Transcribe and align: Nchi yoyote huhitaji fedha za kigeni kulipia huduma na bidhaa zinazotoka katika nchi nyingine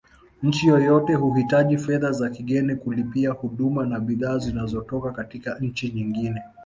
Nchi 0.43 0.67
yoyote 0.67 1.13
huhitaji 1.13 1.77
fedha 1.77 2.11
za 2.11 2.29
kigeni 2.29 2.75
kulipia 2.75 3.31
huduma 3.31 3.85
na 3.85 3.99
bidhaa 3.99 4.37
zinazotoka 4.37 5.11
katika 5.11 5.59
nchi 5.59 5.89
nyingine 5.91 6.41